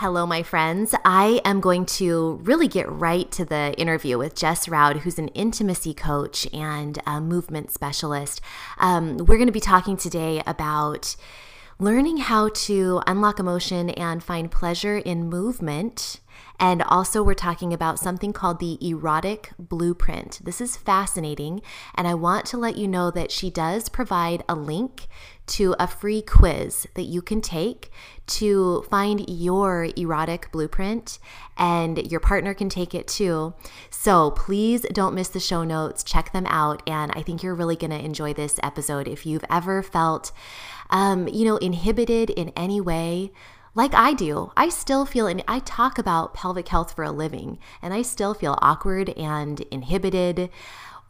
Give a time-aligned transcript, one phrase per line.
[0.00, 0.94] Hello, my friends.
[1.04, 5.28] I am going to really get right to the interview with Jess Roud, who's an
[5.28, 8.40] intimacy coach and a movement specialist.
[8.78, 11.16] Um, we're going to be talking today about
[11.78, 16.20] learning how to unlock emotion and find pleasure in movement
[16.60, 20.40] and also, we're talking about something called the erotic blueprint.
[20.44, 21.62] This is fascinating,
[21.94, 25.08] and I want to let you know that she does provide a link
[25.46, 27.90] to a free quiz that you can take
[28.26, 31.18] to find your erotic blueprint,
[31.56, 33.54] and your partner can take it too.
[33.88, 37.76] So please don't miss the show notes, check them out, and I think you're really
[37.76, 39.08] going to enjoy this episode.
[39.08, 40.30] If you've ever felt,
[40.90, 43.32] um, you know, inhibited in any way,
[43.74, 47.58] like I do, I still feel, and I talk about pelvic health for a living,
[47.80, 50.50] and I still feel awkward and inhibited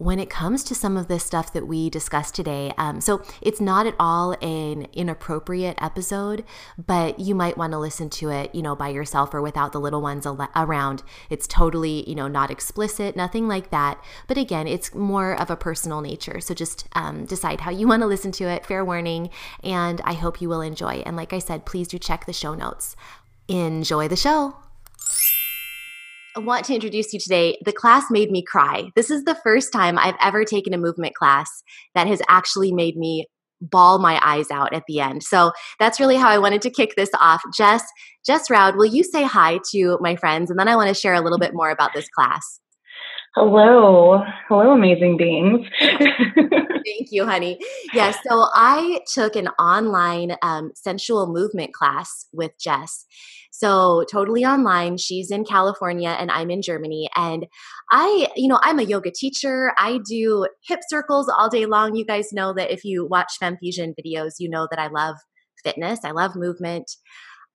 [0.01, 2.73] when it comes to some of this stuff that we discussed today.
[2.79, 6.42] Um, so it's not at all an inappropriate episode,
[6.79, 9.79] but you might want to listen to it, you know, by yourself or without the
[9.79, 11.03] little ones al- around.
[11.29, 14.03] It's totally, you know, not explicit, nothing like that.
[14.27, 16.41] But again, it's more of a personal nature.
[16.41, 18.64] So just um, decide how you want to listen to it.
[18.64, 19.29] Fair warning.
[19.62, 21.03] And I hope you will enjoy.
[21.05, 22.97] And like I said, please do check the show notes.
[23.48, 24.57] Enjoy the show.
[26.36, 27.59] I want to introduce you today.
[27.64, 28.91] The class made me cry.
[28.95, 31.50] This is the first time I've ever taken a movement class
[31.95, 33.27] that has actually made me
[33.61, 35.23] ball my eyes out at the end.
[35.25, 37.42] So that's really how I wanted to kick this off.
[37.55, 37.83] Jess,
[38.25, 40.51] Jess Roud, will you say hi to my friends?
[40.51, 42.61] And then I want to share a little bit more about this class.
[43.34, 44.23] Hello.
[44.48, 45.67] Hello, amazing beings.
[45.80, 47.58] Thank you, honey.
[47.92, 53.07] Yes, yeah, so I took an online um, sensual movement class with Jess.
[53.50, 54.96] So totally online.
[54.96, 57.08] She's in California and I'm in Germany.
[57.16, 57.46] And
[57.90, 59.72] I, you know, I'm a yoga teacher.
[59.77, 61.94] I do hip circles all day long.
[61.94, 65.16] You guys know that if you watch Fem Fusion videos, you know that I love
[65.62, 66.00] fitness.
[66.05, 66.90] I love movement.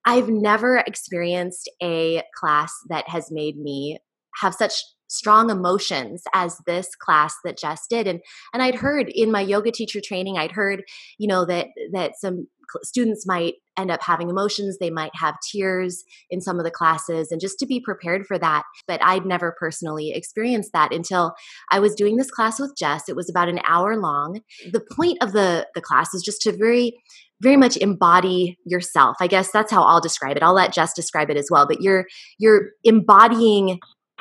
[0.05, 3.99] I've never experienced a class that has made me
[4.41, 8.19] have such strong emotions as this class that Jess did and
[8.53, 10.83] and I'd heard in my yoga teacher training I'd heard
[11.19, 12.47] you know that that some
[12.83, 17.31] students might end up having emotions they might have tears in some of the classes
[17.31, 18.63] and just to be prepared for that.
[18.87, 21.33] But i'd never personally experienced that until
[21.71, 23.09] i was doing this class with jess.
[23.09, 24.41] It was about an hour long.
[24.71, 26.93] The point of the the class is just to very
[27.41, 29.17] very much embody yourself.
[29.19, 30.43] I guess that's how i'll describe it.
[30.43, 32.05] I'll let jess describe it as well but you're
[32.37, 33.79] you're embodying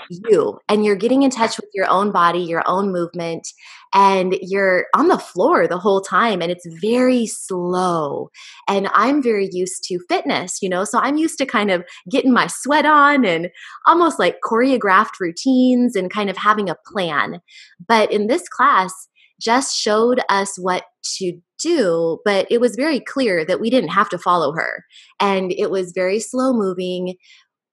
[0.08, 3.46] you and you're getting in touch with your own body, your own movement,
[3.94, 8.30] and you're on the floor the whole time and it's very slow.
[8.68, 12.32] And I'm very used to fitness, you know, so I'm used to kind of getting
[12.32, 13.50] my sweat on and
[13.86, 17.40] almost like choreographed routines and kind of having a plan.
[17.86, 18.92] But in this class,
[19.40, 20.84] Jess showed us what
[21.18, 24.84] to do, but it was very clear that we didn't have to follow her.
[25.20, 27.14] And it was very slow moving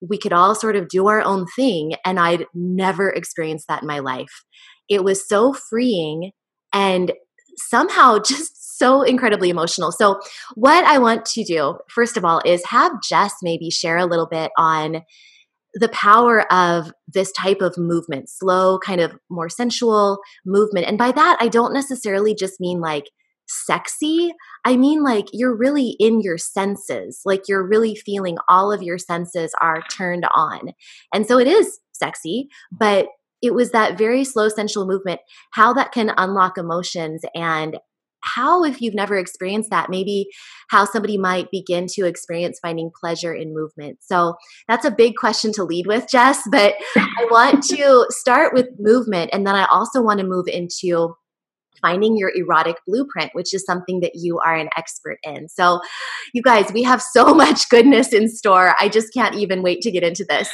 [0.01, 1.93] we could all sort of do our own thing.
[2.03, 4.43] And I'd never experienced that in my life.
[4.89, 6.31] It was so freeing
[6.73, 7.13] and
[7.57, 9.91] somehow just so incredibly emotional.
[9.91, 10.19] So,
[10.55, 14.27] what I want to do, first of all, is have Jess maybe share a little
[14.27, 15.03] bit on
[15.73, 20.85] the power of this type of movement, slow, kind of more sensual movement.
[20.87, 23.05] And by that, I don't necessarily just mean like
[23.51, 24.31] sexy.
[24.65, 28.97] I mean, like you're really in your senses, like you're really feeling all of your
[28.97, 30.71] senses are turned on.
[31.13, 33.07] And so it is sexy, but
[33.41, 35.19] it was that very slow sensual movement,
[35.51, 37.77] how that can unlock emotions and
[38.23, 40.27] how, if you've never experienced that, maybe
[40.69, 43.97] how somebody might begin to experience finding pleasure in movement.
[44.01, 44.35] So
[44.67, 49.31] that's a big question to lead with, Jess, but I want to start with movement.
[49.33, 51.15] And then I also want to move into
[51.81, 55.47] finding your erotic blueprint, which is something that you are an expert in.
[55.49, 55.81] So,
[56.33, 58.75] you guys, we have so much goodness in store.
[58.79, 60.49] I just can't even wait to get into this.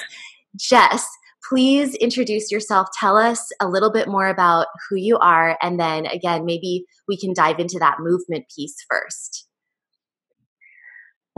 [0.55, 1.07] Jess,
[1.47, 2.87] please introduce yourself.
[2.99, 5.57] Tell us a little bit more about who you are.
[5.61, 9.47] And then again, maybe we can dive into that movement piece first.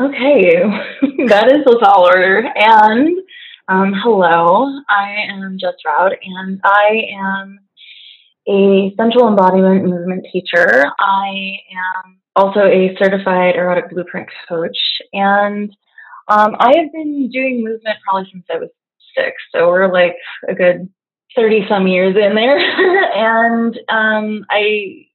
[0.02, 0.54] Okay,
[1.28, 2.48] that is a tall order.
[2.56, 3.20] And
[3.68, 7.60] um, hello, I am Jess Roud, and I am
[8.50, 10.86] a sensual embodiment movement teacher.
[11.00, 11.58] I
[12.06, 14.78] am also a certified erotic blueprint coach,
[15.14, 15.72] and
[16.28, 18.70] um, I have been doing movement probably since I was
[19.16, 19.36] six.
[19.52, 20.16] so we're like
[20.48, 20.90] a good
[21.36, 22.58] 30 some years in there.
[23.16, 25.06] and um, I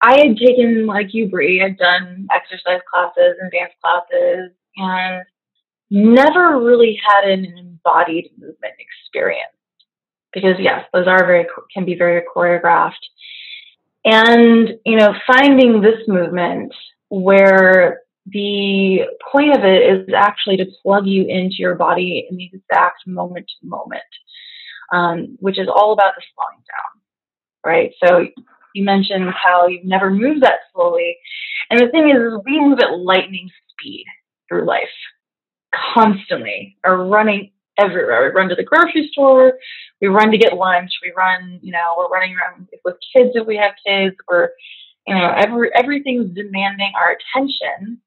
[0.00, 5.24] I had taken, like you, Bree, I'd done exercise classes and dance classes and
[5.90, 9.57] never really had an embodied movement experience.
[10.32, 12.92] Because, yes, those are very, can be very choreographed.
[14.04, 16.72] And, you know, finding this movement
[17.08, 19.00] where the
[19.32, 23.46] point of it is actually to plug you into your body in the exact moment
[23.48, 24.02] to moment,
[24.92, 27.02] um, which is all about the slowing down,
[27.64, 27.92] right?
[28.02, 28.26] So
[28.74, 31.16] you mentioned how you've never moved that slowly.
[31.70, 34.04] And the thing is, we move at lightning speed
[34.48, 34.88] through life
[35.94, 38.24] constantly, are running everywhere.
[38.24, 39.58] We run to the grocery store,
[40.00, 43.46] we run to get lunch, we run, you know, we're running around with kids if
[43.46, 44.50] we have kids, we're,
[45.06, 48.00] you know, every everything's demanding our attention.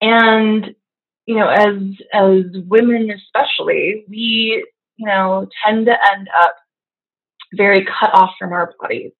[0.00, 0.74] And,
[1.26, 1.76] you know, as
[2.12, 4.64] as women especially, we,
[4.96, 6.56] you know, tend to end up
[7.54, 9.12] very cut off from our bodies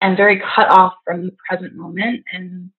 [0.00, 2.70] and very cut off from the present moment and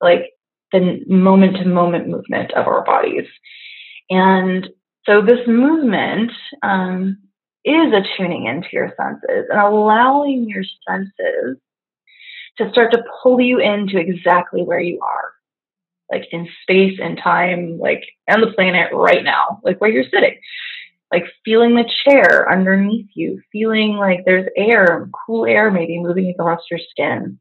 [0.00, 0.32] like
[0.72, 3.26] the moment to moment movement of our bodies.
[4.10, 4.68] And
[5.08, 6.30] so this movement
[6.62, 7.18] um,
[7.64, 11.58] is a tuning into your senses and allowing your senses
[12.58, 15.32] to start to pull you into exactly where you are,
[16.12, 20.36] like in space and time, like on the planet right now, like where you're sitting
[21.12, 26.60] like feeling the chair underneath you, feeling like there's air, cool air maybe moving across
[26.70, 27.38] your skin,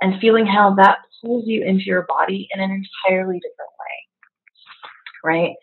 [0.00, 5.24] and feeling how that pulls you into your body in an entirely different way.
[5.24, 5.56] Right?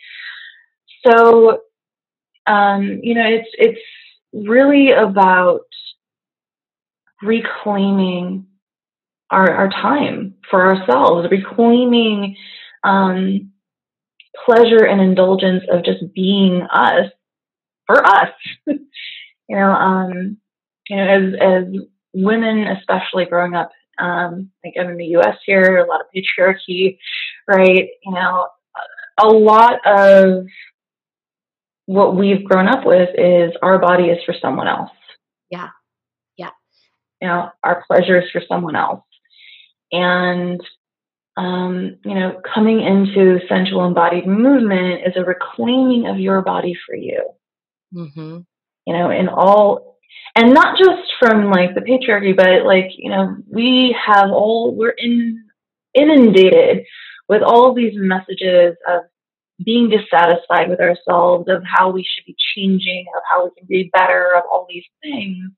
[1.05, 1.61] So,
[2.47, 3.79] um, you know, it's it's
[4.33, 5.61] really about
[7.21, 8.45] reclaiming
[9.29, 12.35] our, our time for ourselves, reclaiming
[12.83, 13.51] um,
[14.45, 17.11] pleasure and indulgence of just being us
[17.87, 18.29] for us.
[18.67, 18.79] you
[19.49, 20.37] know, um,
[20.89, 21.63] you know, as as
[22.13, 25.37] women, especially growing up, um, like I'm in the U.S.
[25.45, 26.97] here, a lot of patriarchy,
[27.47, 27.89] right?
[28.03, 28.47] You know,
[29.19, 30.45] a lot of
[31.85, 34.91] what we've grown up with is our body is for someone else.
[35.49, 35.69] Yeah,
[36.37, 36.51] yeah.
[37.21, 39.03] You know, our pleasure is for someone else,
[39.91, 40.61] and
[41.35, 46.95] um, you know, coming into sensual embodied movement is a reclaiming of your body for
[46.95, 47.23] you.
[47.93, 48.39] Mm-hmm.
[48.85, 49.97] You know, in all,
[50.35, 54.89] and not just from like the patriarchy, but like, you know, we have all, we're
[54.89, 55.45] in,
[55.93, 56.85] inundated
[57.29, 59.03] with all these messages of
[59.63, 63.89] being dissatisfied with ourselves, of how we should be changing, of how we can be
[63.93, 65.51] better, of all these things.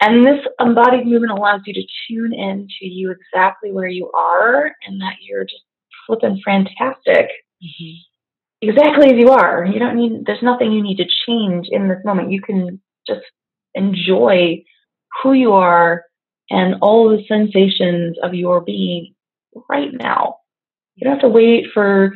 [0.00, 4.72] And this embodied movement allows you to tune in to you exactly where you are
[4.86, 5.62] and that you're just
[6.06, 7.28] flipping fantastic.
[7.62, 8.02] Mm-hmm
[8.62, 9.66] exactly as you are.
[9.66, 12.30] You don't need, there's nothing you need to change in this moment.
[12.30, 13.24] You can just
[13.74, 14.62] enjoy
[15.22, 16.04] who you are
[16.48, 19.14] and all the sensations of your being
[19.68, 20.36] right now.
[20.94, 22.12] You don't have to wait for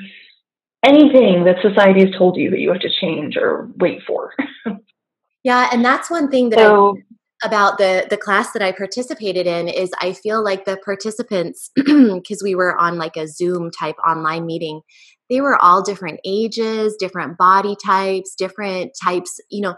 [0.86, 4.32] anything that society has told you that you have to change or wait for.
[5.44, 7.02] yeah, and that's one thing that so, I
[7.46, 12.42] about the the class that I participated in is I feel like the participants because
[12.42, 14.80] we were on like a Zoom type online meeting
[15.28, 19.76] they were all different ages, different body types, different types, you know,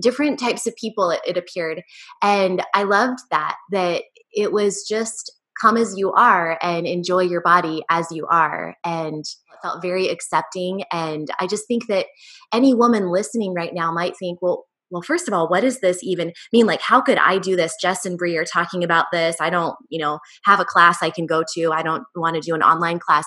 [0.00, 1.82] different types of people it, it appeared.
[2.22, 7.40] And I loved that, that it was just come as you are and enjoy your
[7.40, 8.76] body as you are.
[8.84, 9.24] And
[9.62, 10.84] felt very accepting.
[10.92, 12.06] And i just think that
[12.52, 16.02] any woman listening right now might think well well first of all what does this
[16.02, 16.66] even mean?
[16.66, 17.74] Like how could i do this?
[17.80, 19.36] Jess and bree are talking about this.
[19.40, 21.72] I don't you know have a class i can go to.
[21.72, 23.26] I don't want to do an online class.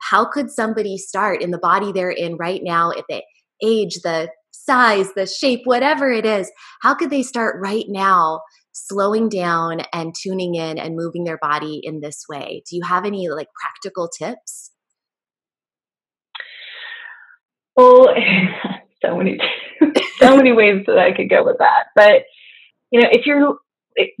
[0.00, 3.22] How could somebody start in the body they're in right now at the
[3.62, 6.50] age the size the shape whatever it is
[6.82, 8.40] how could they start right now
[8.86, 13.04] slowing down and tuning in and moving their body in this way do you have
[13.04, 14.70] any like practical tips
[17.76, 18.08] well
[19.04, 19.38] so many
[20.18, 22.22] so many ways that i could go with that but
[22.90, 23.58] you know if you're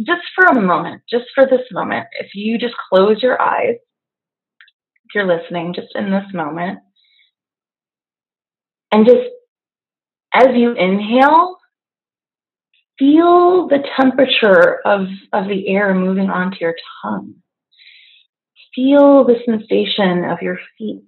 [0.00, 3.76] just for a moment just for this moment if you just close your eyes
[5.08, 6.80] if you're listening, just in this moment.
[8.92, 9.28] And just
[10.34, 11.56] as you inhale,
[12.98, 17.34] feel the temperature of, of the air moving onto your tongue.
[18.74, 21.06] Feel the sensation of your feet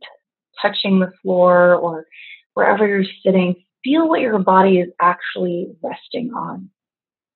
[0.63, 2.07] touching the floor or
[2.55, 3.57] wherever you're sitting.
[3.85, 6.71] Feel what your body is actually resting on,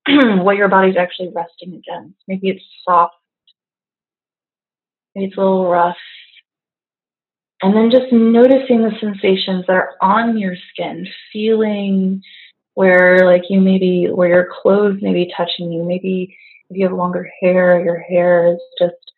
[0.44, 2.18] what your body's actually resting against.
[2.28, 3.14] Maybe it's soft,
[5.14, 5.96] maybe it's a little rough,
[7.62, 12.22] And then just noticing the sensations that are on your skin, feeling
[12.74, 16.36] where like you maybe where your clothes may be touching you, maybe
[16.70, 19.12] if you have longer hair, your hair is just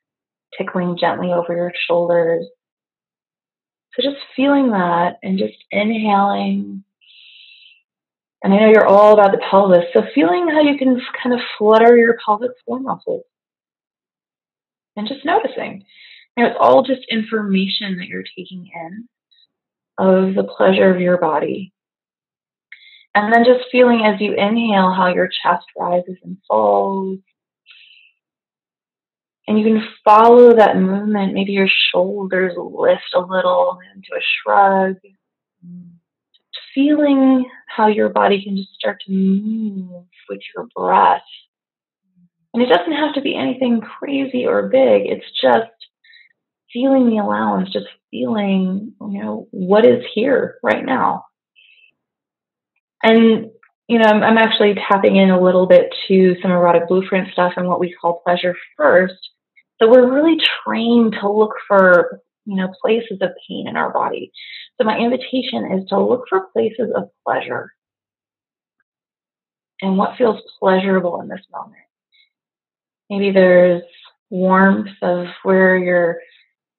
[0.57, 2.47] tickling gently over your shoulders.
[3.95, 6.85] So just feeling that and just inhaling.
[8.43, 11.41] And I know you're all about the pelvis, so feeling how you can kind of
[11.59, 13.25] flutter your pelvic floor muscles
[14.97, 15.85] and just noticing.
[16.37, 19.09] You know, it's all just information that you're taking in
[19.99, 21.73] of the pleasure of your body.
[23.17, 27.19] And then just feeling as you inhale how your chest rises and falls,
[29.49, 31.33] and you can follow that movement.
[31.33, 34.97] Maybe your shoulders lift a little into a shrug.
[36.75, 41.23] Feeling how your body can just start to move with your breath.
[42.53, 45.07] And it doesn't have to be anything crazy or big.
[45.07, 45.71] It's just
[46.71, 51.25] feeling the allowance, just feeling, you know, what is here right now.
[53.07, 53.51] And
[53.89, 57.53] you know, I'm, I'm, actually tapping in a little bit to some erotic blueprint stuff
[57.57, 59.15] and what we call pleasure first,
[59.79, 64.33] so we're really trained to look for, you know, places of pain in our body.
[64.77, 67.73] So my invitation is to look for places of pleasure
[69.83, 71.77] and what feels pleasurable in this moment.
[73.11, 73.83] Maybe there's
[74.31, 76.19] warmth of where your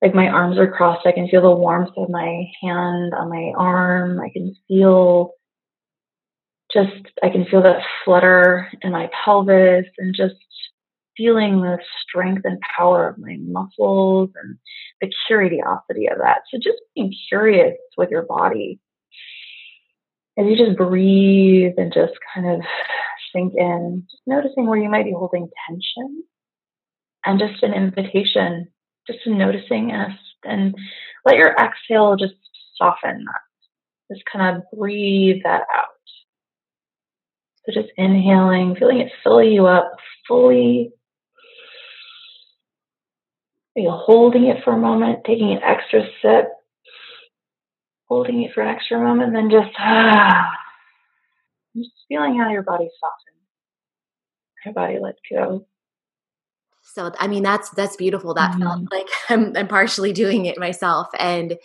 [0.02, 1.08] like my arms are crossed.
[1.08, 4.20] I can feel the warmth of my hand on my arm.
[4.20, 5.32] I can feel
[6.78, 10.36] just I can feel that flutter in my pelvis and just
[11.16, 14.58] feeling the strength and power of my muscles and
[15.02, 16.42] the curiosity of that.
[16.52, 18.80] So just being curious with your body.
[20.38, 22.62] As you just breathe and just kind of
[23.34, 26.24] sink in, just noticing where you might be holding tension
[27.26, 28.68] and just an invitation,
[29.08, 30.76] just noticing us and
[31.26, 32.36] let your exhale just
[32.76, 34.14] soften that.
[34.14, 35.97] Just kind of breathe that out.
[37.68, 39.92] So just inhaling, feeling it fill you up
[40.28, 40.94] fully
[43.78, 46.48] you holding it for a moment, taking an extra sip,
[48.08, 50.50] holding it for an extra moment, then just ah,
[51.78, 53.46] just feeling how your body softens,
[54.66, 55.66] your body lets go.
[56.98, 58.34] So I mean that's that's beautiful.
[58.34, 58.64] That mm-hmm.
[58.64, 61.56] felt like I'm, I'm partially doing it myself, and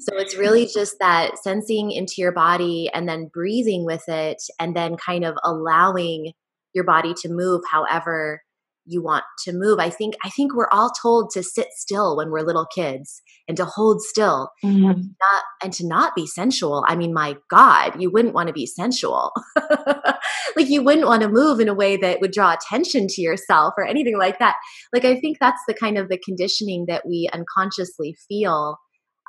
[0.00, 4.74] so it's really just that sensing into your body and then breathing with it, and
[4.74, 6.32] then kind of allowing
[6.74, 8.42] your body to move however
[8.84, 12.30] you want to move i think i think we're all told to sit still when
[12.30, 14.90] we're little kids and to hold still mm-hmm.
[14.90, 18.52] and, not, and to not be sensual i mean my god you wouldn't want to
[18.52, 19.32] be sensual
[20.56, 23.74] like you wouldn't want to move in a way that would draw attention to yourself
[23.76, 24.56] or anything like that
[24.92, 28.78] like i think that's the kind of the conditioning that we unconsciously feel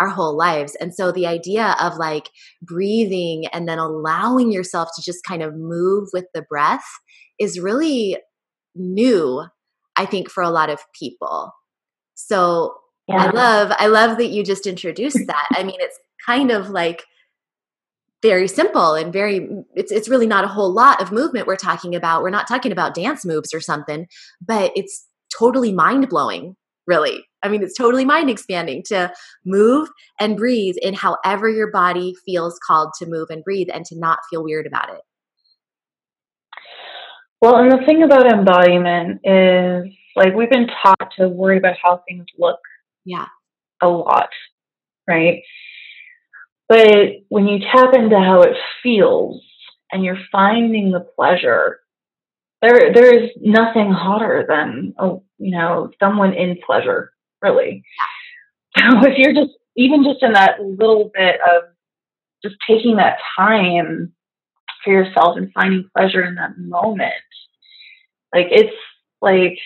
[0.02, 0.76] our whole lives.
[0.82, 2.30] And so the idea of like
[2.62, 6.86] breathing and then allowing yourself to just kind of move with the breath
[7.40, 8.18] is really
[8.76, 9.44] new
[9.98, 11.54] i think for a lot of people.
[12.16, 12.76] So
[13.08, 13.26] yeah.
[13.26, 15.48] i love i love that you just introduced that.
[15.56, 17.04] I mean it's kind of like
[18.22, 21.96] very simple and very it's it's really not a whole lot of movement we're talking
[21.96, 22.22] about.
[22.22, 24.08] We're not talking about dance moves or something
[24.46, 26.56] but it's totally mind blowing
[26.88, 27.26] really.
[27.44, 29.12] I mean it's totally mind expanding to
[29.46, 34.00] move and breathe in however your body feels called to move and breathe and to
[34.00, 35.02] not feel weird about it
[37.42, 42.04] well, and the thing about embodiment is like we've been taught to worry about how
[42.08, 42.60] things look.
[43.06, 43.26] Yeah.
[43.82, 44.30] A lot,
[45.08, 45.42] right?
[46.70, 49.44] But when you tap into how it feels
[49.92, 51.80] and you're finding the pleasure,
[52.62, 57.84] there there is nothing hotter than a, you know someone in pleasure, really.
[58.78, 61.64] So if you're just even just in that little bit of
[62.42, 64.14] just taking that time
[64.84, 67.14] for yourself and finding pleasure in that moment.
[68.34, 68.76] Like it's
[69.22, 69.58] like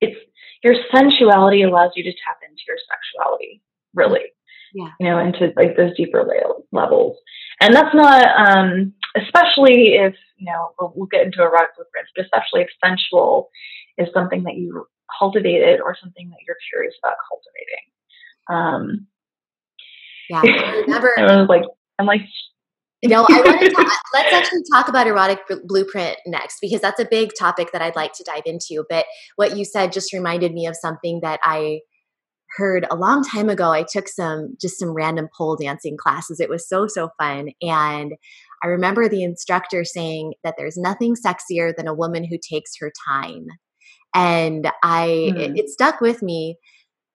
[0.00, 0.18] it's
[0.62, 3.62] your sensuality allows you to tap into your sexuality,
[3.94, 4.32] really.
[4.74, 4.88] Yeah.
[5.00, 6.24] You know, into like those deeper
[6.72, 7.18] levels.
[7.60, 12.24] And that's not um especially if, you know, we'll, we'll get into erotic blueprints, but
[12.24, 13.50] especially if sensual
[13.98, 14.86] is something that you
[15.18, 17.86] cultivated or something that you're curious about cultivating.
[18.48, 19.06] Um
[20.30, 21.12] yeah, never.
[21.18, 21.64] I was like,
[21.98, 22.22] I'm like
[23.04, 27.04] no, I want to talk, let's actually talk about erotic blueprint next because that's a
[27.04, 28.84] big topic that I'd like to dive into.
[28.88, 29.06] But
[29.36, 31.80] what you said just reminded me of something that I
[32.56, 33.70] heard a long time ago.
[33.72, 36.38] I took some just some random pole dancing classes.
[36.38, 38.12] It was so so fun and
[38.62, 42.92] I remember the instructor saying that there's nothing sexier than a woman who takes her
[43.08, 43.46] time.
[44.14, 45.38] And I mm.
[45.38, 46.58] it, it stuck with me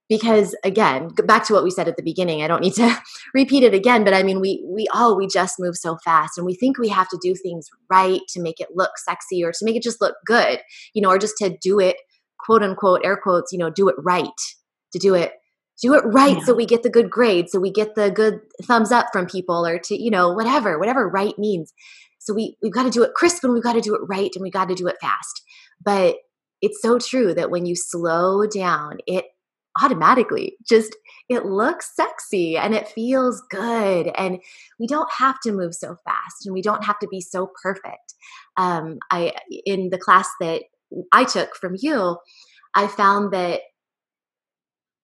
[0.09, 2.97] because again back to what we said at the beginning i don't need to
[3.33, 6.45] repeat it again but i mean we we all we just move so fast and
[6.45, 9.65] we think we have to do things right to make it look sexy or to
[9.65, 10.59] make it just look good
[10.93, 11.97] you know or just to do it
[12.39, 14.27] quote unquote air quotes you know do it right
[14.91, 15.33] to do it
[15.81, 16.43] do it right yeah.
[16.43, 19.65] so we get the good grade so we get the good thumbs up from people
[19.65, 21.73] or to you know whatever whatever right means
[22.19, 24.31] so we we've got to do it crisp and we've got to do it right
[24.35, 25.43] and we got to do it fast
[25.83, 26.17] but
[26.61, 29.25] it's so true that when you slow down it
[29.81, 30.57] automatically.
[30.67, 30.95] Just
[31.29, 34.39] it looks sexy and it feels good and
[34.79, 38.13] we don't have to move so fast and we don't have to be so perfect.
[38.57, 39.33] Um, i
[39.65, 40.63] in the class that
[41.11, 42.17] i took from you
[42.75, 43.61] i found that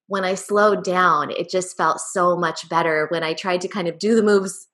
[0.07, 3.07] when i slowed down it just felt so much better.
[3.09, 4.67] When i tried to kind of do the moves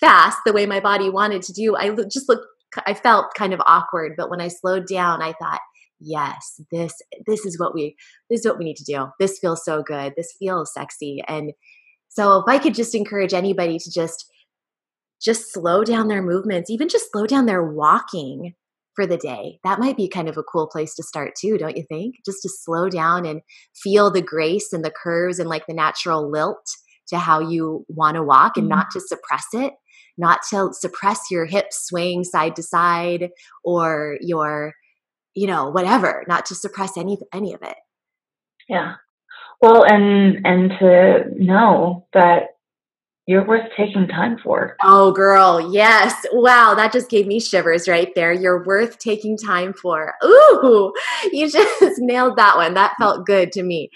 [0.00, 2.46] fast the way my body wanted to do i just looked
[2.86, 4.14] i felt kind of awkward.
[4.16, 5.60] But when i slowed down i thought
[6.00, 6.94] yes this
[7.26, 7.96] this is what we
[8.30, 9.06] this is what we need to do.
[9.18, 10.14] This feels so good.
[10.16, 11.22] This feels sexy.
[11.26, 11.52] And
[12.08, 14.30] so if i could just encourage anybody to just
[15.20, 18.54] just slow down their movements even just slow down their walking
[18.94, 19.58] for the day.
[19.64, 22.16] That might be kind of a cool place to start too don't you think?
[22.24, 23.40] Just to slow down and
[23.74, 26.66] feel the grace and the curves and like the natural lilt
[27.08, 28.78] to how you want to walk and mm-hmm.
[28.78, 29.74] not to suppress it
[30.18, 33.30] not to suppress your hips swaying side to side
[33.64, 34.72] or your
[35.36, 37.76] you know whatever not to suppress any any of it
[38.68, 38.94] yeah
[39.62, 42.56] well and and to know that
[43.26, 44.76] you're worth taking time for.
[44.84, 46.14] Oh, girl, yes.
[46.32, 48.32] Wow, that just gave me shivers right there.
[48.32, 50.14] You're worth taking time for.
[50.24, 50.92] Ooh,
[51.32, 52.74] you just nailed that one.
[52.74, 53.90] That felt good to me.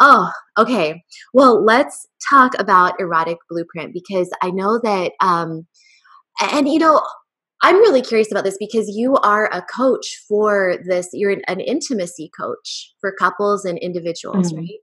[0.00, 1.04] Oh, okay.
[1.32, 5.68] Well, let's talk about erotic blueprint because I know that, um,
[6.40, 7.00] and you know,
[7.64, 11.08] I'm really curious about this because you are a coach for this.
[11.14, 14.58] You're an, intimacy coach for couples and individuals, mm-hmm.
[14.58, 14.80] right?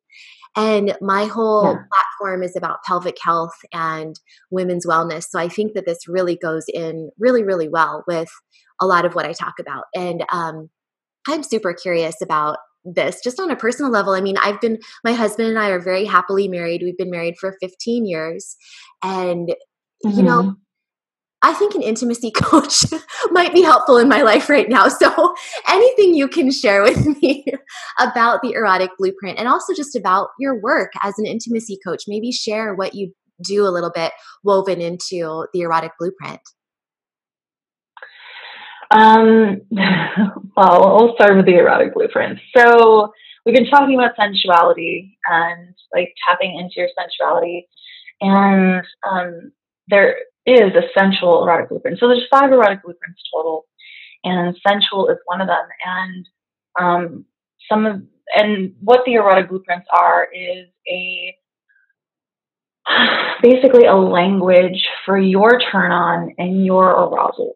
[0.55, 1.83] And my whole yeah.
[1.93, 4.19] platform is about pelvic health and
[4.49, 5.27] women's wellness.
[5.29, 8.29] So I think that this really goes in really, really well with
[8.81, 9.83] a lot of what I talk about.
[9.95, 10.71] And um,
[11.27, 14.13] I'm super curious about this just on a personal level.
[14.13, 16.81] I mean, I've been, my husband and I are very happily married.
[16.83, 18.55] We've been married for 15 years.
[19.03, 19.49] And,
[20.03, 20.17] mm-hmm.
[20.17, 20.53] you know, mm-hmm.
[21.43, 22.83] I think an intimacy coach
[23.31, 24.87] might be helpful in my life right now.
[24.87, 25.35] So,
[25.67, 27.45] anything you can share with me
[27.99, 32.31] about the erotic blueprint and also just about your work as an intimacy coach, maybe
[32.31, 34.11] share what you do a little bit
[34.43, 36.41] woven into the erotic blueprint.
[38.91, 42.39] Um, well, I'll start with the erotic blueprint.
[42.55, 43.11] So,
[43.45, 47.67] we've been talking about sensuality and like tapping into your sensuality.
[48.21, 49.51] And um,
[49.87, 51.99] there is a sensual erotic blueprint.
[51.99, 53.65] So there's five erotic blueprints total,
[54.23, 55.65] and sensual is one of them.
[55.85, 56.27] And
[56.79, 57.25] um,
[57.69, 58.01] some of
[58.33, 61.35] and what the erotic blueprints are is a
[63.41, 67.55] basically a language for your turn on and your arousal,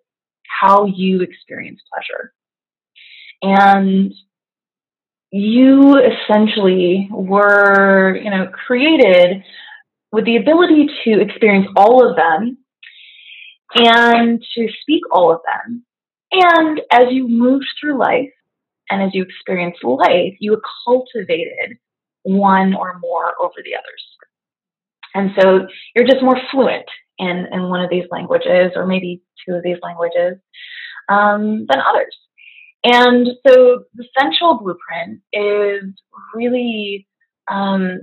[0.62, 2.34] how you experience pleasure.
[3.42, 4.14] And
[5.32, 9.44] you essentially were, you know, created
[10.12, 12.58] with the ability to experience all of them
[13.74, 15.84] and to speak all of them.
[16.32, 18.32] And as you moved through life
[18.90, 21.78] and as you experienced life, you cultivated
[22.24, 24.04] one or more over the others.
[25.14, 26.86] And so you're just more fluent
[27.18, 30.38] in, in one of these languages, or maybe two of these languages,
[31.08, 32.16] um, than others.
[32.84, 35.84] And so the sensual blueprint is
[36.36, 37.08] really
[37.50, 38.02] um,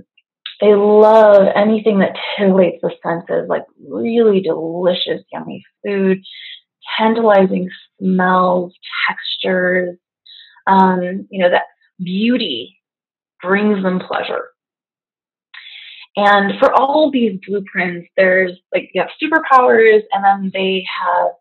[0.63, 6.23] they love anything that titillates the senses, like really delicious, yummy food,
[6.97, 8.73] tantalizing smells,
[9.09, 9.97] textures.
[10.65, 11.63] Um, you know, that
[12.01, 12.79] beauty
[13.41, 14.45] brings them pleasure.
[16.15, 21.31] And for all these blueprints, there's like you have superpowers, and then they have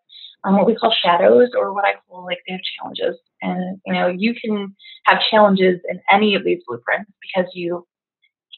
[0.42, 3.20] um, what we call shadows, or what I call like they have challenges.
[3.40, 7.86] And you know, you can have challenges in any of these blueprints because you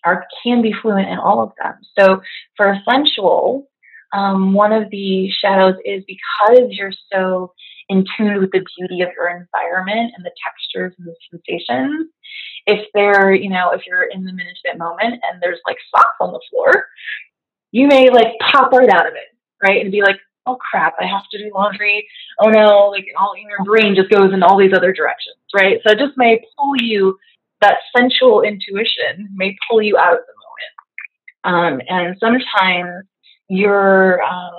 [0.05, 1.75] are can be fluent in all of them.
[1.99, 2.21] So
[2.57, 3.69] for sensual,
[4.13, 7.53] um, one of the shadows is because you're so
[7.89, 12.09] in tune with the beauty of your environment and the textures and the sensations.
[12.67, 16.33] If they're, you know, if you're in the minute moment and there's like socks on
[16.33, 16.87] the floor,
[17.73, 19.83] you may like pop right out of it, right?
[19.83, 22.07] And be like, oh crap, I have to do laundry.
[22.41, 25.79] Oh no, like all in your brain just goes in all these other directions, right?
[25.85, 27.19] So it just may pull you
[27.65, 31.81] that sensual intuition may pull you out of the moment.
[31.81, 33.07] Um, and sometimes
[33.49, 34.53] your um,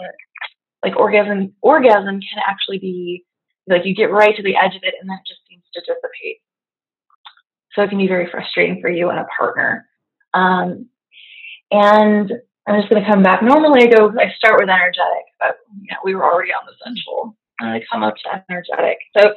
[0.83, 3.25] like orgasm orgasm can actually be
[3.67, 5.81] like you get right to the edge of it and then it just seems to
[5.81, 6.37] dissipate.
[7.73, 9.87] So it can be very frustrating for you and a partner.
[10.33, 10.87] Um,
[11.71, 12.31] and
[12.67, 13.43] I'm just going to come back.
[13.43, 15.57] Normally, I go, I start with energetic, but
[15.91, 17.35] know, we were already on the sensual.
[17.59, 18.97] And I come up to energetic.
[19.17, 19.33] So,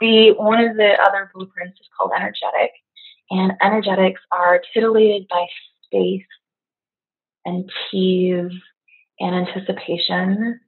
[0.00, 2.72] the one of the other blueprints is called energetic,
[3.32, 5.46] and energetics are titillated by
[5.86, 6.26] space
[7.46, 8.52] and tease
[9.18, 10.60] and anticipation.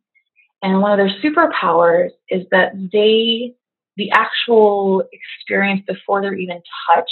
[0.63, 3.55] And one of their superpowers is that they,
[3.97, 7.11] the actual experience before they're even touched,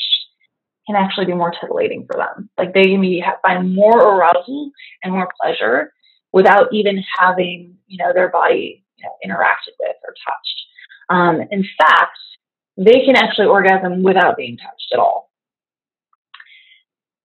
[0.87, 2.49] can actually be more titillating for them.
[2.57, 4.73] Like they can find more arousal
[5.05, 5.93] and more pleasure
[6.33, 10.63] without even having, you know, their body you know, interacted with or touched.
[11.09, 12.19] Um, in fact,
[12.77, 15.31] they can actually orgasm without being touched at all,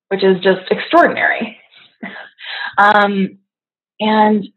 [0.09, 1.57] which is just extraordinary.
[2.77, 3.37] um,
[3.99, 4.47] and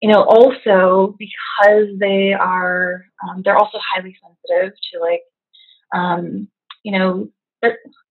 [0.00, 5.22] you know, also because they are, um, they're also highly sensitive to like,
[5.94, 6.46] um,
[6.82, 7.28] you know,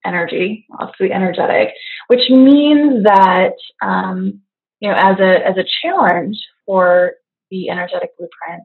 [0.05, 1.69] energy, obviously energetic,
[2.07, 4.41] which means that um,
[4.79, 7.13] you know as a as a challenge for
[7.51, 8.63] the energetic blueprint,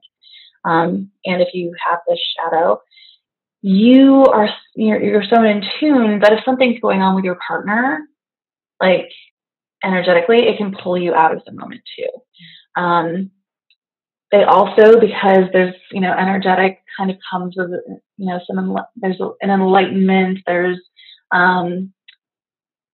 [0.64, 2.80] um, and if you have this shadow,
[3.62, 8.00] you are you're, you're so in tune that if something's going on with your partner,
[8.80, 9.08] like
[9.84, 12.80] energetically, it can pull you out of the moment too.
[12.80, 13.30] Um,
[14.30, 17.70] they also because there's you know energetic kind of comes with
[18.16, 20.78] you know some there's an enlightenment there's
[21.30, 21.92] um,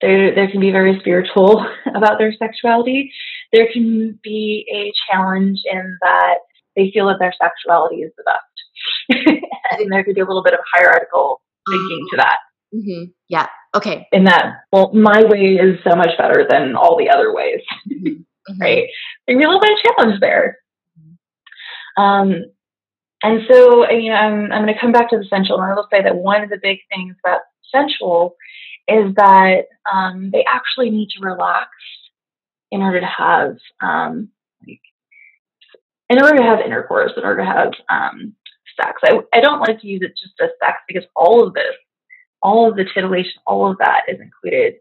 [0.00, 3.12] there, there can be very spiritual about their sexuality.
[3.52, 6.38] There can be a challenge in that
[6.76, 9.40] they feel that their sexuality is the best.
[9.80, 12.38] and there could be a little bit of hierarchical thinking to that.
[12.74, 13.04] Mm-hmm.
[13.28, 13.46] Yeah.
[13.74, 14.06] Okay.
[14.12, 17.60] In that, well, my way is so much better than all the other ways.
[17.90, 18.06] Mm-hmm.
[18.06, 18.60] mm-hmm.
[18.60, 18.88] right?
[19.28, 20.58] Can a little bit of challenge there.
[21.96, 22.44] Um,
[23.22, 25.74] and so, you know, I'm, I'm going to come back to the sensual, and I
[25.74, 27.40] will say that one of the big things about
[27.74, 28.36] sensual
[28.86, 31.70] is that um, they actually need to relax
[32.70, 34.28] in order to have um,
[34.66, 34.80] like,
[36.10, 38.34] in order to have intercourse, in order to have um,
[38.78, 39.00] sex.
[39.04, 41.74] I, I don't like to use it just as sex because all of this,
[42.44, 44.74] all of the titillation, all of that is included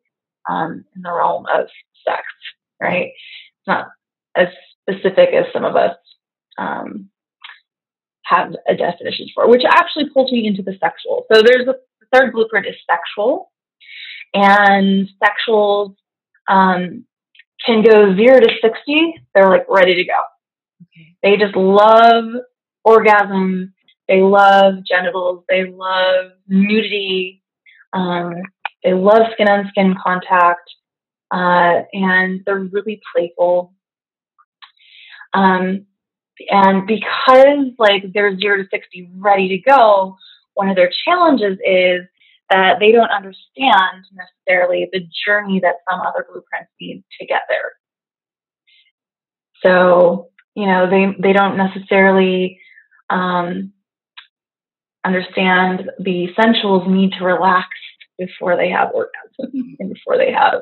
[0.50, 1.68] um, in the realm of
[2.06, 2.24] sex,
[2.80, 3.08] right?
[3.08, 3.88] It's not
[4.36, 4.50] as
[4.82, 5.96] specific as some of us
[6.58, 7.10] um,
[8.26, 11.26] have a definition for, which actually pulls me into the sexual.
[11.32, 11.76] So there's a
[12.14, 13.52] third blueprint is sexual,
[14.34, 15.96] and sexuals
[16.50, 17.06] um,
[17.66, 19.14] can go zero to 60.
[19.34, 20.20] They're like ready to go.
[20.82, 21.16] Okay.
[21.24, 22.26] They just love
[22.84, 23.74] orgasm.
[24.10, 25.46] They love genitals.
[25.48, 27.43] They love nudity.
[27.94, 28.34] Um,
[28.84, 30.70] they love skin on skin contact.
[31.32, 33.74] Uh, and they're really playful.
[35.34, 35.88] Um,
[36.50, 40.16] and because like they're zero to 60 ready to go,
[40.54, 42.02] one of their challenges is
[42.52, 47.72] that they don't understand necessarily the journey that some other blueprints need to get there.
[49.64, 52.60] So, you know, they, they don't necessarily
[53.10, 53.74] um,
[55.06, 57.70] understand the sensuals need to relax
[58.18, 60.62] before they have orgasm and before they have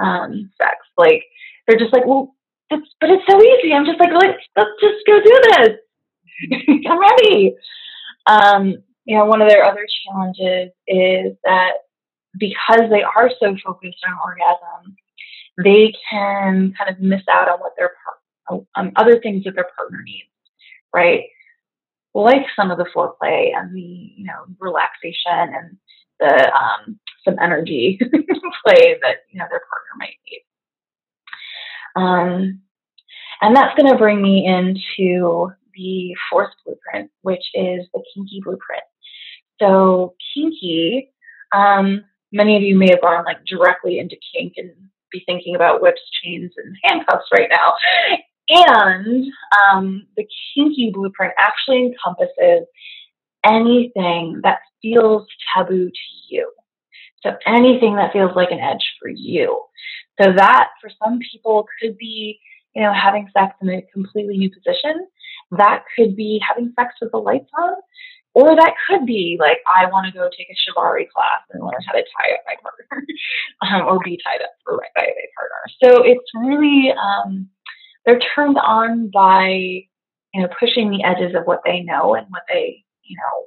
[0.00, 0.76] um, sex.
[0.96, 1.24] Like,
[1.66, 2.34] they're just like, well,
[2.70, 3.72] but it's so easy.
[3.72, 6.86] I'm just like, let's, let's just go do this.
[6.86, 7.54] I'm ready.
[8.26, 8.74] Um,
[9.04, 11.72] you know, one of their other challenges is that
[12.38, 14.96] because they are so focused on orgasm,
[15.64, 17.92] they can kind of miss out on what their
[18.50, 20.28] um, other things that their partner needs,
[20.94, 21.24] right?
[22.14, 25.76] Like some of the foreplay and the you know relaxation and
[26.18, 27.98] the um, some energy
[28.64, 30.44] play that you know their partner might need.
[31.96, 32.60] Um,
[33.40, 38.82] and that's going to bring me into the fourth blueprint, which is the kinky blueprint.
[39.60, 41.12] So kinky,
[41.52, 44.70] um, many of you may have gone like directly into kink and
[45.10, 47.74] be thinking about whips, chains, and handcuffs right now.
[48.48, 49.26] And
[49.60, 52.66] um, the kinky blueprint actually encompasses
[53.44, 56.50] anything that feels taboo to you.
[57.22, 59.64] So anything that feels like an edge for you.
[60.20, 62.40] So that for some people could be,
[62.74, 65.06] you know, having sex in a completely new position.
[65.52, 67.74] That could be having sex with the lights on.
[68.34, 71.80] Or that could be like, I want to go take a shibari class and learn
[71.86, 73.06] how to tie up my partner
[73.88, 75.62] um, or be tied up for, by a partner.
[75.82, 77.48] So it's really, um,
[78.04, 79.48] they're turned on by,
[80.34, 83.46] you know, pushing the edges of what they know and what they, you know,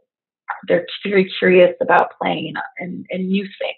[0.68, 3.76] they're very curious about playing and, and new things.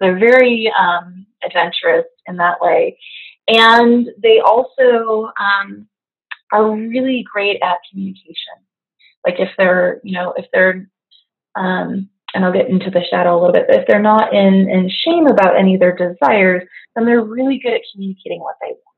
[0.00, 2.98] They're very um, adventurous in that way.
[3.48, 5.86] And they also um,
[6.52, 8.54] are really great at communication.
[9.24, 10.88] Like if they're, you know, if they're
[11.56, 14.68] um, and I'll get into the shadow a little bit, but if they're not in,
[14.68, 16.62] in shame about any of their desires,
[16.94, 18.95] then they're really good at communicating what they want.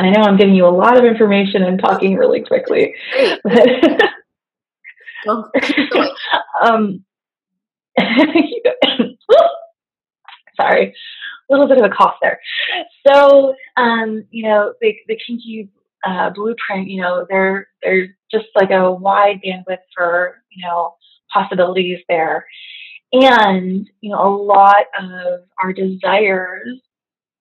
[0.00, 2.94] And I know I'm giving you a lot of information and talking really quickly.
[6.62, 7.04] um,
[10.56, 12.40] sorry, a little bit of a cough there.
[13.06, 15.68] So, um, you know, the, the kinky
[16.06, 20.94] uh, blueprint, you know, they're, they're just like a wide bandwidth for, you know,
[21.30, 22.46] possibilities there.
[23.12, 26.80] And, you know, a lot of our desires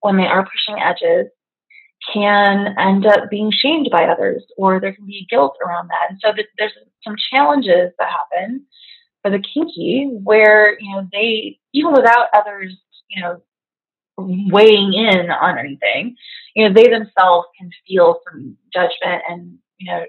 [0.02, 1.32] when they are pushing edges
[2.14, 6.10] can end up being shamed by others or there can be guilt around that.
[6.10, 6.72] And so there's
[7.04, 8.66] some challenges that happen
[9.22, 12.76] for the kinky where, you know, they, even without others,
[13.10, 13.42] you know,
[14.18, 16.16] weighing in on anything,
[16.56, 20.06] you know, they themselves can feel some judgment and, you know,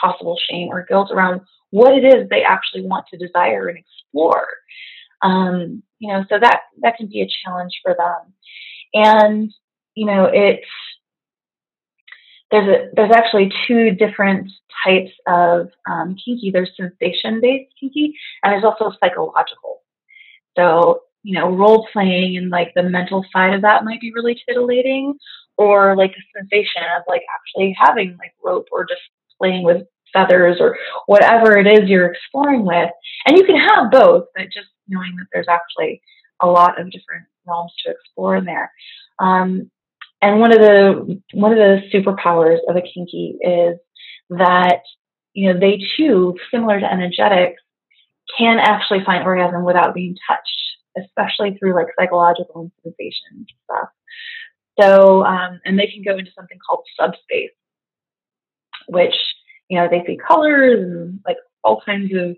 [0.00, 4.46] possible shame or guilt around what it is they actually want to desire and explore.
[5.22, 8.34] Um, you know, so that that can be a challenge for them.
[8.94, 9.52] And,
[9.94, 10.66] you know, it's
[12.52, 14.48] there's a there's actually two different
[14.84, 16.50] types of um, kinky.
[16.52, 19.80] There's sensation based kinky, and there's also psychological.
[20.56, 24.36] So you know, role playing and like the mental side of that might be really
[24.46, 25.14] titillating,
[25.56, 29.00] or like the sensation of like actually having like rope or just
[29.38, 32.90] playing with feathers or whatever it is you're exploring with.
[33.26, 36.02] And you can have both, but just knowing that there's actually
[36.42, 38.70] a lot of different realms to explore in there.
[39.18, 39.70] Um,
[40.22, 43.76] and one of the one of the superpowers of a kinky is
[44.30, 44.82] that
[45.34, 47.60] you know they too, similar to energetics,
[48.38, 53.88] can actually find orgasm without being touched, especially through like psychological sensation stuff.
[54.80, 57.50] So, um, and they can go into something called subspace,
[58.88, 59.16] which
[59.68, 62.36] you know they see colors and like all kinds of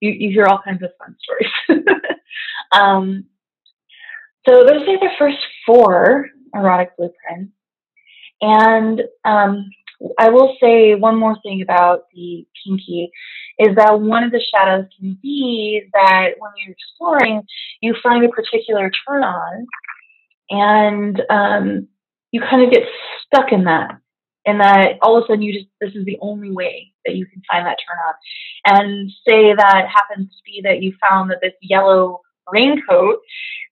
[0.00, 1.84] you, you hear all kinds of fun stories.
[2.72, 3.26] um,
[4.48, 7.52] so those are the first four erotic blueprints.
[8.40, 9.70] And um,
[10.18, 13.10] I will say one more thing about the kinky
[13.58, 17.42] is that one of the shadows can be that when you're exploring,
[17.80, 19.66] you find a particular turn on
[20.48, 21.88] and um,
[22.30, 22.84] you kind of get
[23.26, 23.98] stuck in that.
[24.46, 27.26] And that all of a sudden you just, this is the only way that you
[27.26, 28.80] can find that turn on.
[28.80, 33.20] And say that happens to be that you found that this yellow raincoat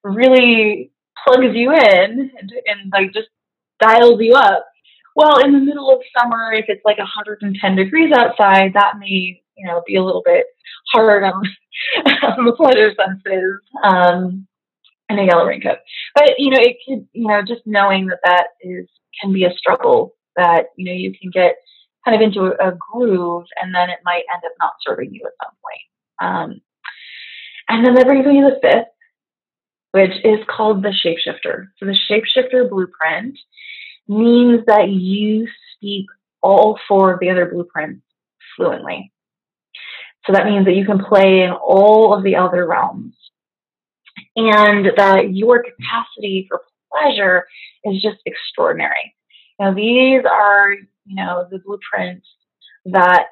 [0.04, 0.92] really
[1.26, 3.28] plugs you in and, and like just
[3.80, 4.66] dials you up.
[5.16, 9.66] Well, in the middle of summer, if it's like 110 degrees outside, that may you
[9.66, 10.46] know be a little bit
[10.92, 11.42] hard on,
[12.22, 13.60] on the pleasure senses.
[13.82, 14.46] Um,
[15.10, 15.78] and a yellow raincoat,
[16.14, 18.86] but you know it could you know just knowing that that is
[19.22, 21.56] can be a struggle that you know you can get
[22.04, 25.22] kind of into a, a groove and then it might end up not serving you
[25.26, 25.80] at some point.
[26.20, 26.60] Um,
[27.68, 28.88] and then that brings me to the fifth,
[29.92, 31.68] which is called the shapeshifter.
[31.78, 33.38] So the shapeshifter blueprint
[34.06, 36.06] means that you speak
[36.42, 38.04] all four of the other blueprints
[38.56, 39.12] fluently.
[40.26, 43.14] So that means that you can play in all of the other realms
[44.36, 47.46] and that your capacity for pleasure
[47.84, 49.14] is just extraordinary.
[49.58, 52.26] Now, these are, you know, the blueprints
[52.86, 53.28] that,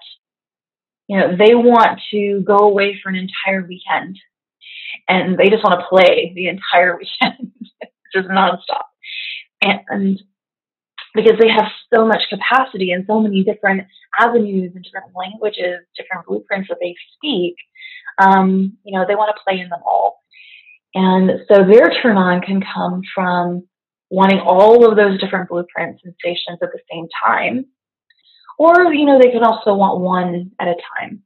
[1.06, 4.18] you know, they want to go away for an entire weekend
[5.08, 7.52] and they just want to play the entire weekend,
[8.14, 8.84] just nonstop.
[9.62, 10.20] And
[11.14, 13.86] because they have so much capacity and so many different
[14.18, 17.56] avenues and different languages, different blueprints that they speak,
[18.18, 20.22] um, you know, they want to play in them all.
[20.94, 23.66] And so their turn on can come from
[24.10, 27.66] wanting all of those different blueprints and stations at the same time.
[28.58, 31.22] Or, you know, they can also want one at a time.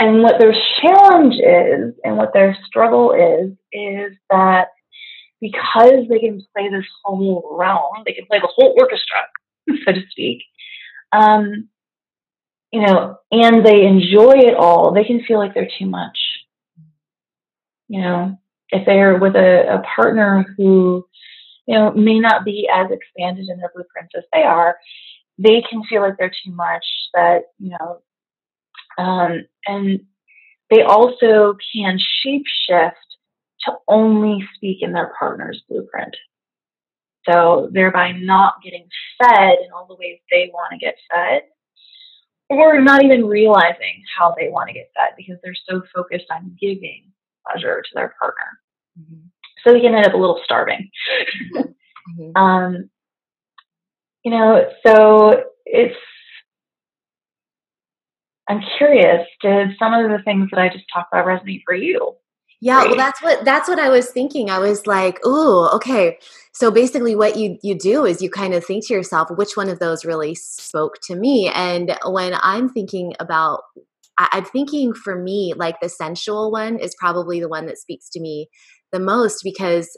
[0.00, 4.68] And what their challenge is and what their struggle is, is that
[5.42, 9.18] because they can play this whole realm, they can play the whole orchestra,
[9.84, 10.42] so to speak,
[11.12, 11.68] um,
[12.72, 16.18] you know, and they enjoy it all, they can feel like they're too much.
[17.88, 18.38] You know,
[18.70, 21.06] if they're with a, a partner who,
[21.66, 24.78] you know, may not be as expanded in their blueprints as they are,
[25.36, 28.00] they can feel like they're too much, that, you know,
[29.00, 30.00] um, and
[30.68, 32.92] they also can shapeshift
[33.64, 36.14] to only speak in their partner's blueprint.
[37.28, 38.86] So, thereby not getting
[39.18, 41.42] fed in all the ways they want to get fed,
[42.48, 46.56] or not even realizing how they want to get fed because they're so focused on
[46.60, 47.12] giving
[47.46, 48.60] pleasure to their partner.
[48.98, 49.26] Mm-hmm.
[49.64, 50.90] So, they can end up a little starving.
[51.54, 52.36] Mm-hmm.
[52.36, 52.90] um,
[54.24, 55.96] you know, so it's
[58.50, 62.16] I'm curious, did some of the things that I just talked about resonate for you?
[62.60, 64.50] Yeah, well that's what that's what I was thinking.
[64.50, 66.18] I was like, "Oh, okay."
[66.52, 69.70] So basically what you you do is you kind of think to yourself, which one
[69.70, 71.50] of those really spoke to me?
[71.54, 73.62] And when I'm thinking about
[74.18, 78.20] I'm thinking for me like the sensual one is probably the one that speaks to
[78.20, 78.48] me
[78.92, 79.96] the most because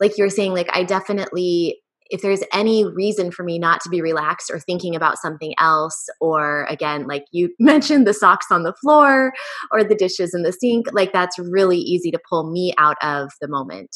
[0.00, 1.80] like you were saying like I definitely
[2.10, 6.06] if there's any reason for me not to be relaxed or thinking about something else,
[6.20, 9.32] or again, like you mentioned, the socks on the floor
[9.72, 13.30] or the dishes in the sink, like that's really easy to pull me out of
[13.40, 13.94] the moment.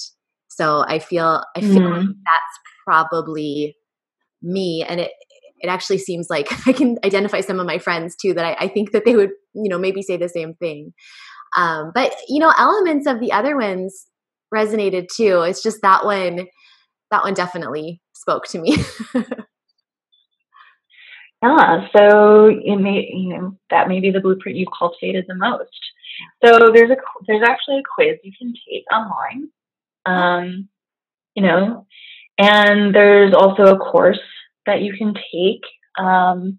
[0.48, 1.96] So I feel I feel mm.
[1.96, 3.76] like that's probably
[4.42, 5.12] me, and it
[5.60, 8.68] it actually seems like I can identify some of my friends too that I, I
[8.68, 10.92] think that they would you know maybe say the same thing.
[11.56, 14.06] Um, but you know, elements of the other ones
[14.54, 15.42] resonated too.
[15.42, 16.46] It's just that one
[17.10, 18.76] that one definitely spoke to me.
[21.42, 25.70] yeah, so it may you know that may be the blueprint you've cultivated the most.
[26.44, 29.48] So there's a there's actually a quiz you can take online,
[30.06, 30.68] um,
[31.34, 31.86] you know,
[32.38, 34.20] and there's also a course
[34.66, 35.62] that you can take,
[35.98, 36.58] um,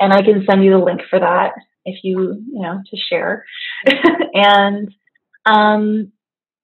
[0.00, 1.52] and I can send you the link for that
[1.84, 3.44] if you you know to share,
[4.34, 4.94] and
[5.44, 6.12] um,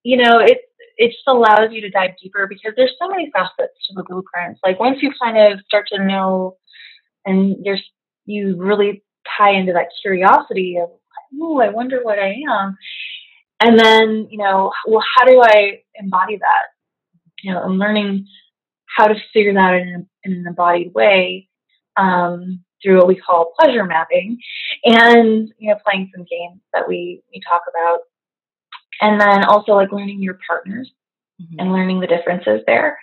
[0.02, 0.69] you know it's
[1.00, 4.60] it just allows you to dive deeper because there's so many facets to the blueprints.
[4.62, 6.58] Like once you kind of start to know
[7.24, 7.78] and you're
[8.26, 9.02] you really
[9.38, 10.90] tie into that curiosity of
[11.40, 12.76] oh I wonder what I am.
[13.60, 16.64] And then, you know, well how do I embody that?
[17.42, 18.26] You know, I'm learning
[18.84, 21.48] how to figure that in, in an embodied way
[21.96, 24.38] um, through what we call pleasure mapping
[24.84, 28.00] and you know playing some games that we we talk about
[29.00, 30.90] and then also like learning your partners
[31.40, 31.58] mm-hmm.
[31.58, 32.98] and learning the differences there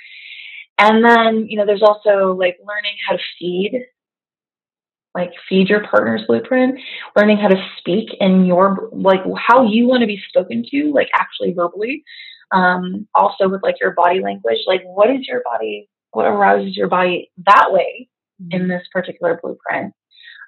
[0.77, 3.86] and then you know there's also like learning how to feed
[5.15, 6.79] like feed your partner's blueprint
[7.15, 11.10] learning how to speak in your like how you want to be spoken to like
[11.13, 12.03] actually verbally
[12.51, 16.88] um, also with like your body language like what is your body what arouses your
[16.88, 18.07] body that way
[18.41, 18.62] mm-hmm.
[18.62, 19.93] in this particular blueprint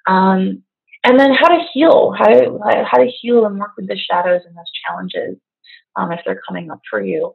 [0.06, 0.62] um,
[1.04, 2.58] and then how to heal, how to
[2.90, 5.38] how to heal and work with the shadows and those challenges
[5.96, 7.34] um, if they're coming up for you.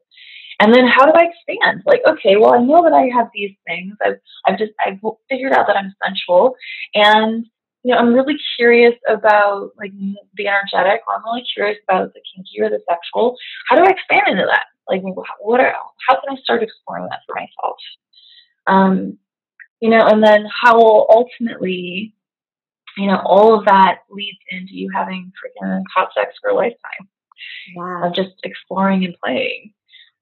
[0.59, 1.83] And then how do I expand?
[1.85, 3.95] Like, okay, well, I know that I have these things.
[4.05, 4.99] I've I've just I've
[5.29, 6.55] figured out that I'm sensual,
[6.93, 7.45] and
[7.83, 9.91] you know, I'm really curious about like
[10.35, 13.35] the energetic, or I'm really curious about the kinky or the sexual.
[13.67, 14.65] How do I expand into that?
[14.87, 15.59] Like, what?
[15.59, 15.75] Are,
[16.07, 17.77] how can I start exploring that for myself?
[18.67, 19.17] Um,
[19.81, 22.13] you know, and then how will ultimately
[22.97, 27.07] you know, all of that leads into you having freaking hot sex for a lifetime
[27.75, 28.07] wow.
[28.07, 29.73] of just exploring and playing.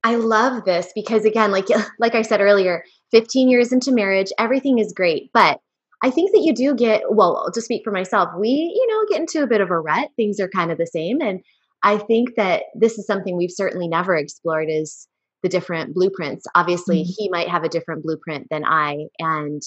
[0.03, 1.67] I love this because again, like
[1.99, 5.59] like I said earlier, 15 years into marriage, everything is great, but
[6.03, 9.21] I think that you do get well, to speak for myself, we, you know, get
[9.21, 10.09] into a bit of a rut.
[10.17, 11.41] Things are kind of the same and
[11.85, 15.07] I think that this is something we've certainly never explored is
[15.43, 16.45] the different blueprints.
[16.55, 17.11] Obviously, mm-hmm.
[17.17, 19.61] he might have a different blueprint than I and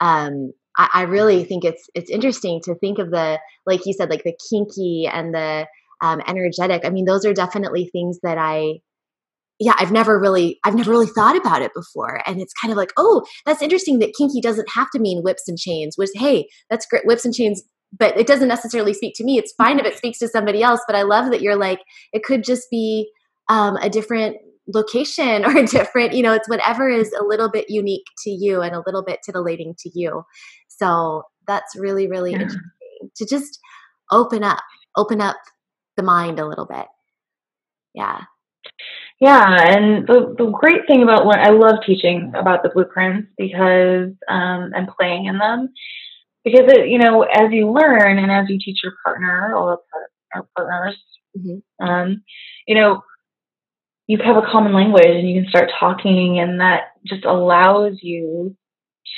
[0.00, 4.10] um I, I really think it's it's interesting to think of the like you said
[4.10, 5.66] like the kinky and the
[6.00, 6.84] um, energetic.
[6.84, 8.80] I mean, those are definitely things that I
[9.60, 12.76] yeah i've never really i've never really thought about it before and it's kind of
[12.76, 16.46] like oh that's interesting that kinky doesn't have to mean whips and chains which hey
[16.70, 17.62] that's great whips and chains
[17.96, 20.80] but it doesn't necessarily speak to me it's fine if it speaks to somebody else
[20.86, 21.80] but i love that you're like
[22.12, 23.08] it could just be
[23.48, 28.06] um, a different location or different you know it's whatever is a little bit unique
[28.22, 30.24] to you and a little bit titillating to you
[30.78, 32.42] so that's really, really yeah.
[32.42, 32.70] interesting
[33.16, 33.58] to just
[34.10, 34.62] open up,
[34.96, 35.36] open up
[35.96, 36.86] the mind a little bit.
[37.94, 38.22] Yeah.
[39.20, 44.10] Yeah, and the, the great thing about what I love teaching about the blueprints because
[44.28, 45.68] um, and playing in them
[46.44, 49.78] because it, you know as you learn and as you teach your partner or
[50.34, 50.96] our partners,
[51.38, 51.86] mm-hmm.
[51.86, 52.24] um,
[52.66, 53.02] you know
[54.06, 58.56] you have a common language and you can start talking, and that just allows you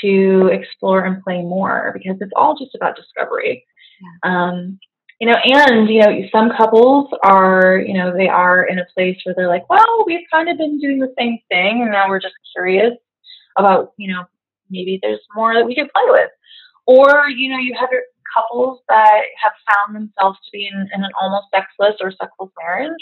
[0.02, 3.64] to explore and play more because it's all just about discovery.
[4.00, 4.30] Yeah.
[4.48, 4.78] Um,
[5.20, 9.16] you know, and you know, some couples are, you know, they are in a place
[9.24, 12.20] where they're like, well, we've kind of been doing the same thing, and now we're
[12.20, 12.92] just curious
[13.56, 14.24] about, you know,
[14.70, 16.30] maybe there's more that we could play with.
[16.86, 17.88] Or, you know, you have
[18.36, 22.92] couples that have found themselves to be in, in an almost sexless or sexless marriage.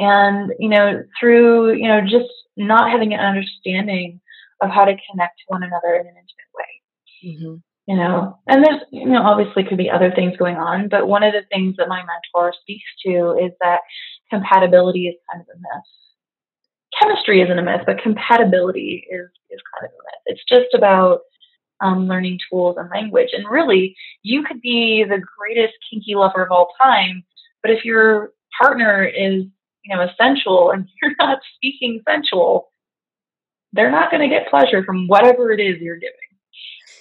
[0.00, 4.20] And, you know, through, you know, just not having an understanding
[4.62, 6.72] of how to connect to one another in an intimate way.
[7.24, 7.56] Mm-hmm.
[7.86, 11.22] You know, and there's, you know, obviously could be other things going on, but one
[11.22, 13.80] of the things that my mentor speaks to is that
[14.30, 15.84] compatibility is kind of a myth.
[17.00, 20.22] Chemistry isn't a myth, but compatibility is is kind of a myth.
[20.26, 21.20] It's just about
[21.80, 23.30] um, learning tools and language.
[23.32, 27.24] And really, you could be the greatest kinky lover of all time,
[27.62, 29.44] but if your partner is,
[29.84, 32.70] you know, a sensual and you're not speaking sensual,
[33.72, 36.14] they're not going to get pleasure from whatever it is you're giving.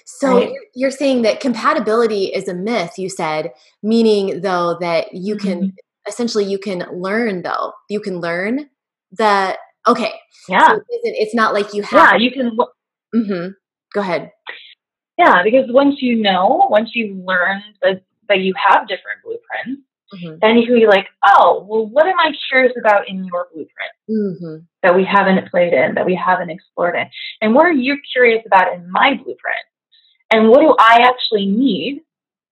[0.06, 0.54] So right?
[0.76, 3.52] you're saying that compatibility is a myth, you said,
[3.84, 5.48] meaning though that you mm-hmm.
[5.48, 5.76] can
[6.08, 7.74] essentially you can learn though.
[7.90, 8.70] You can learn
[9.18, 9.58] that
[9.88, 10.12] okay.
[10.48, 10.68] Yeah.
[10.68, 12.58] So it's not like you have Yeah, you can
[13.16, 13.50] mm-hmm.
[13.94, 14.32] Go ahead.
[15.18, 19.82] Yeah, because once you know, once you've learned that that you have different blueprints,
[20.14, 20.36] mm-hmm.
[20.42, 23.92] then you can be like, oh, well, what am I curious about in your blueprint
[24.10, 24.66] mm-hmm.
[24.84, 27.08] that we haven't played in, that we haven't explored in?
[27.42, 29.66] And what are you curious about in my blueprint?
[30.32, 32.02] And what do I actually need?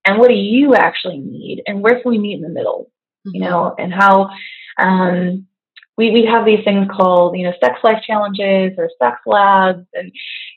[0.05, 1.63] And what do you actually need?
[1.67, 2.91] And where can we meet in the middle?
[3.27, 3.35] Mm-hmm.
[3.35, 4.29] You know, and how
[4.79, 5.47] um,
[5.97, 9.85] we, we have these things called, you know, sex life challenges or sex labs.
[9.93, 10.11] And,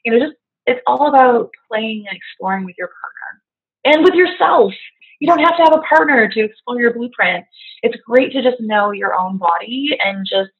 [0.04, 0.36] you know, just
[0.66, 3.42] it's all about playing and exploring with your partner
[3.84, 4.72] and with yourself.
[5.20, 7.44] You don't have to have a partner to explore your blueprint.
[7.82, 10.50] It's great to just know your own body and just,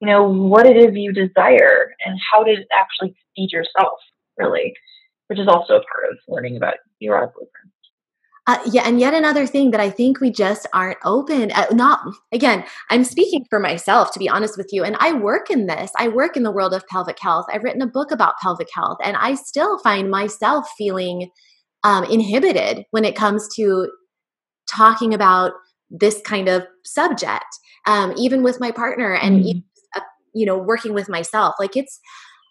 [0.00, 3.98] you know, what it is you desire and how to actually feed yourself,
[4.38, 4.74] really,
[5.28, 7.72] which is also a part of learning about your own blueprint.
[8.46, 11.50] Uh, yeah, and yet another thing that I think we just aren't open.
[11.52, 12.00] Uh, not
[12.30, 15.90] again, I'm speaking for myself to be honest with you, and I work in this.
[15.98, 17.46] I work in the world of pelvic health.
[17.50, 21.30] I've written a book about pelvic health, and I still find myself feeling
[21.84, 23.88] um, inhibited when it comes to
[24.68, 25.52] talking about
[25.90, 27.44] this kind of subject,
[27.86, 29.46] um, even with my partner, and mm.
[29.46, 29.64] even,
[29.94, 30.00] uh,
[30.34, 31.54] you know, working with myself.
[31.60, 32.00] Like it's,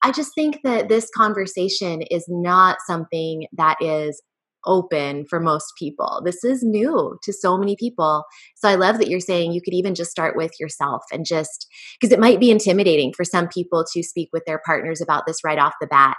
[0.04, 4.22] I just think that this conversation is not something that is
[4.66, 6.22] open for most people.
[6.24, 8.24] This is new to so many people.
[8.56, 11.68] So I love that you're saying you could even just start with yourself and just
[12.00, 15.44] because it might be intimidating for some people to speak with their partners about this
[15.44, 16.16] right off the bat.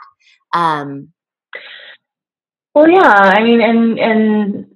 [0.53, 1.12] Um,
[2.75, 4.66] well, yeah, I mean, and and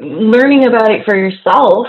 [0.00, 1.86] learning about it for yourself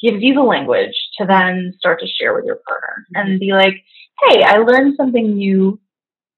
[0.00, 3.74] gives you the language to then start to share with your partner and be like,
[4.22, 5.78] "Hey, I learned something new.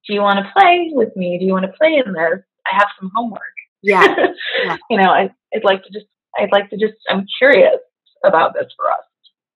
[0.06, 1.38] Do you want to play with me?
[1.38, 2.42] Do you want to play in this?
[2.66, 3.42] I have some homework."
[3.82, 4.06] Yeah.
[4.64, 4.76] yeah.
[4.90, 6.06] you know, I, I'd like to just,
[6.38, 7.78] I'd like to just, I'm curious
[8.24, 8.98] about this for us.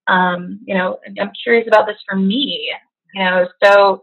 [0.08, 2.70] Um, you know, I'm curious about this for me,
[3.14, 4.02] you know, so,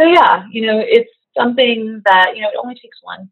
[0.00, 3.30] so yeah, you know, it's something that, you know, it only takes one.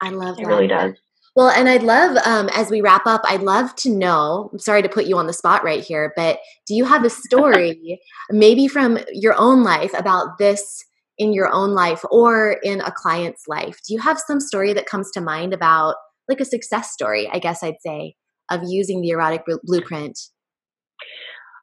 [0.00, 0.42] I love it.
[0.42, 0.48] That.
[0.48, 0.94] really does.
[1.36, 4.50] Well, and I'd love, um, as we wrap up, I'd love to know.
[4.52, 7.10] I'm sorry to put you on the spot right here, but do you have a
[7.28, 10.84] story, maybe from your own life, about this
[11.18, 13.78] in your own life or in a client's life?
[13.86, 15.94] Do you have some story that comes to mind about
[16.28, 18.16] like a success story, I guess I'd say,
[18.50, 20.18] of using the erotic blueprint?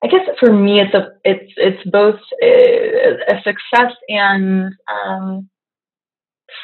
[0.04, 5.50] I guess for me, it's a it's it's both a, a success and um,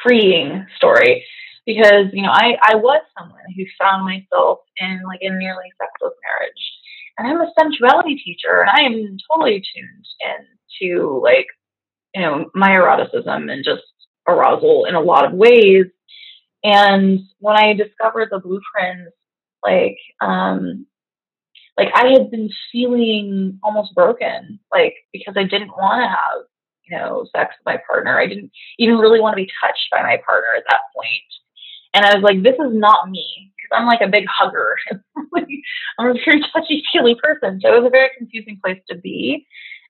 [0.04, 1.26] freeing story
[1.66, 6.14] because you know I I was someone who found myself in like a nearly sexless
[6.28, 6.64] marriage,
[7.18, 10.06] and I'm a sensuality teacher, and I am totally tuned
[10.82, 11.48] into like
[12.14, 13.84] you know, my eroticism and just
[14.28, 15.86] arousal in a lot of ways.
[16.64, 19.16] And when I discovered the blueprints,
[19.64, 20.86] like, um,
[21.78, 26.46] like I had been feeling almost broken, like because I didn't want to have,
[26.88, 28.20] you know, sex with my partner.
[28.20, 31.43] I didn't even really want to be touched by my partner at that point.
[31.94, 34.76] And I was like, this is not me because I'm like a big hugger.
[36.00, 37.60] I'm a very touchy feely person.
[37.62, 39.46] So it was a very confusing place to be.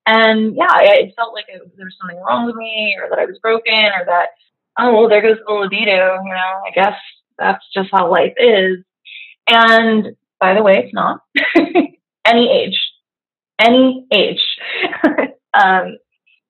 [0.06, 3.26] And yeah, it felt like it, there was something wrong with me or that I
[3.26, 4.30] was broken or that,
[4.78, 6.20] oh, well, there goes the libido.
[6.24, 6.96] You know, I guess
[7.38, 8.80] that's just how life is.
[9.48, 11.22] And by the way, it's not.
[12.26, 12.80] any age,
[13.60, 14.42] any age,
[15.54, 15.98] um,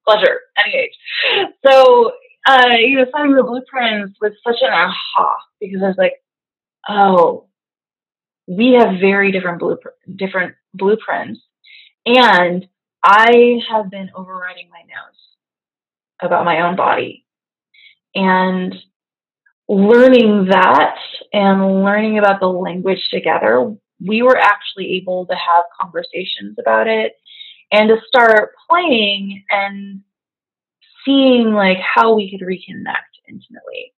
[0.06, 1.48] pleasure, any age.
[1.66, 2.12] So,
[2.46, 6.22] uh, you know, finding the blueprints was such an aha because I was like,
[6.88, 7.46] oh,
[8.46, 11.40] we have very different blueprint, different blueprints,
[12.06, 12.66] and
[13.02, 15.20] I have been overriding my nose
[16.20, 17.26] about my own body.
[18.14, 18.74] And
[19.68, 20.96] learning that
[21.32, 23.74] and learning about the language together,
[24.04, 27.14] we were actually able to have conversations about it
[27.72, 30.00] and to start playing and
[31.04, 33.92] seeing like how we could reconnect intimately.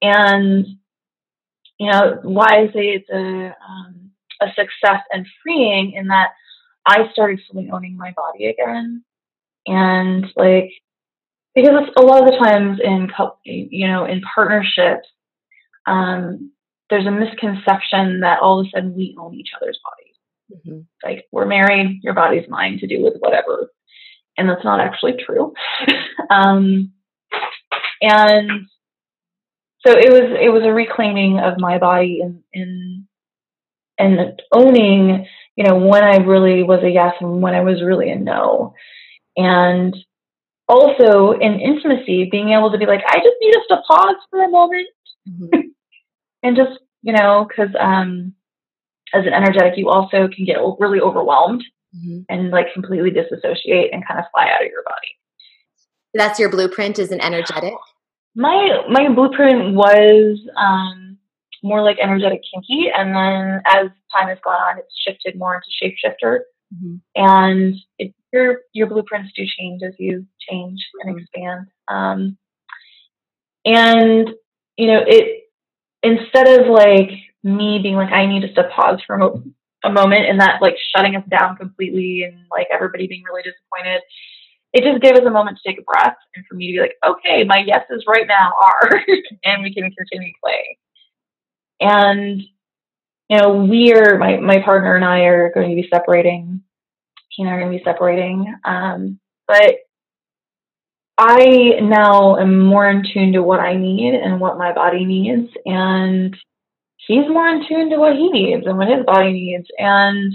[0.00, 0.66] And
[1.78, 4.10] you know why I say it's a um,
[4.40, 6.30] a success and freeing in that
[6.86, 9.04] I started fully owning my body again.
[9.66, 10.70] And like,
[11.54, 13.08] because a lot of the times in,
[13.44, 15.08] you know, in partnerships,
[15.86, 16.52] um,
[16.88, 20.64] there's a misconception that all of a sudden we own each other's bodies.
[20.66, 20.80] Mm-hmm.
[21.04, 23.70] Like, we're married, your body's mine to do with whatever.
[24.38, 25.52] And that's not actually true.
[26.30, 26.92] um,
[28.00, 28.50] and
[29.86, 33.08] so it was it was a reclaiming of my body in in
[33.98, 35.26] and owning,
[35.56, 38.74] you know, when I really was a yes and when I was really a no.
[39.36, 39.96] And
[40.68, 44.44] also in intimacy, being able to be like, I just need us to pause for
[44.44, 44.88] a moment
[45.28, 45.60] mm-hmm.
[46.42, 48.34] and just, you know, because um,
[49.12, 51.64] as an energetic, you also can get really overwhelmed
[51.96, 52.20] mm-hmm.
[52.28, 55.08] and like completely disassociate and kind of fly out of your body.
[56.14, 57.74] That's your blueprint is an energetic?
[58.34, 61.18] My my blueprint was um,
[61.62, 65.68] more like energetic kinky, and then as time has gone on, it's shifted more into
[65.82, 66.40] shapeshifter.
[66.74, 66.96] Mm-hmm.
[67.16, 71.22] And it, your your blueprints do change as you change and mm-hmm.
[71.22, 71.66] expand.
[71.88, 72.38] Um,
[73.64, 74.30] and
[74.76, 75.44] you know, it
[76.02, 77.10] instead of like
[77.42, 79.30] me being like, I need to step pause for a,
[79.84, 84.02] a moment, and that like shutting us down completely, and like everybody being really disappointed.
[84.72, 86.80] It just gave us a moment to take a breath and for me to be
[86.80, 89.02] like, okay, my yeses right now are,
[89.44, 90.78] and we can continue to play.
[91.80, 92.42] And
[93.28, 96.62] you know, we are my my partner and I are going to be separating.
[97.30, 98.54] He and I are going to be separating.
[98.64, 99.76] Um, but
[101.18, 105.50] I now am more in tune to what I need and what my body needs,
[105.66, 106.36] and
[107.08, 109.66] he's more in tune to what he needs and what his body needs.
[109.78, 110.34] And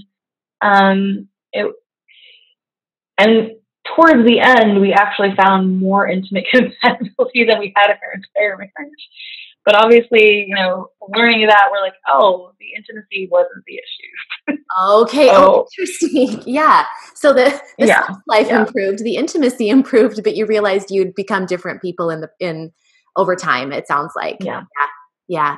[0.61, 1.74] um, it
[3.17, 3.51] and
[3.95, 8.57] towards the end, we actually found more intimate compatibility than we had in our entire
[8.57, 9.09] marriage.
[9.65, 14.59] But obviously, you know, learning that, we're like, oh, the intimacy wasn't the issue.
[15.01, 15.30] okay.
[15.32, 16.43] Oh, interesting.
[16.45, 16.86] Yeah.
[17.15, 18.07] So the, the yeah.
[18.28, 18.61] life yeah.
[18.61, 22.74] improved, the intimacy improved, but you realized you'd become different people in the in
[23.15, 23.71] over time.
[23.71, 24.38] It sounds like.
[24.41, 24.63] Yeah.
[24.80, 24.88] Yeah.
[25.30, 25.57] Yeah.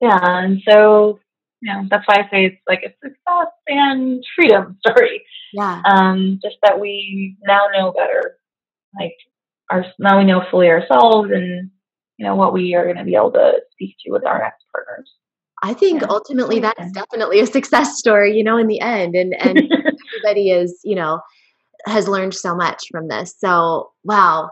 [0.00, 0.18] Yeah.
[0.22, 1.18] And so,
[1.60, 5.24] you know, that's why I say it's like a success and freedom story.
[5.52, 5.82] Yeah.
[5.84, 8.38] Um, just that we now know better.
[8.98, 9.14] Like
[9.70, 11.70] our now we know fully ourselves and
[12.18, 14.64] you know what we are going to be able to speak to with our next
[14.72, 15.10] partners
[15.62, 16.08] i think yeah.
[16.10, 19.58] ultimately that's definitely a success story you know in the end and and
[20.22, 21.20] everybody is you know
[21.86, 24.48] has learned so much from this so wow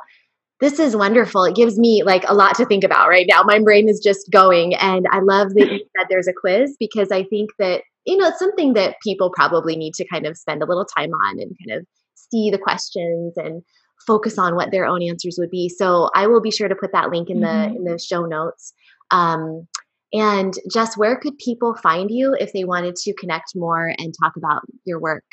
[0.60, 3.58] this is wonderful it gives me like a lot to think about right now my
[3.58, 7.22] brain is just going and i love that you said there's a quiz because i
[7.24, 10.66] think that you know it's something that people probably need to kind of spend a
[10.66, 13.62] little time on and kind of see the questions and
[14.06, 15.68] focus on what their own answers would be.
[15.68, 17.72] So I will be sure to put that link in mm-hmm.
[17.72, 18.72] the in the show notes.
[19.10, 19.66] Um,
[20.12, 24.36] and Jess, where could people find you if they wanted to connect more and talk
[24.36, 25.24] about your work?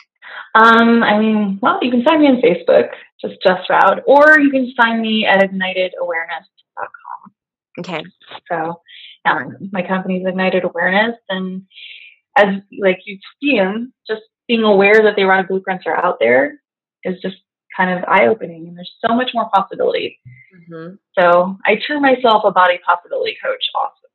[0.56, 4.50] Um, I mean, well, you can find me on Facebook, just Jess Roud, or you
[4.50, 7.32] can find me at ignitedawareness.com.
[7.80, 8.04] Okay.
[8.52, 8.82] So,
[9.26, 11.64] um, my company's is Ignited Awareness, and
[12.38, 16.60] as like you've seen, just being aware that the erotic blueprints are out there
[17.04, 17.38] is just
[17.76, 20.20] kind of eye opening and there's so much more possibility.
[20.56, 20.96] Mm-hmm.
[21.18, 23.64] So I turn myself a body possibility coach